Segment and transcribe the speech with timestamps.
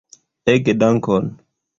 [0.53, 1.29] Ege dankon!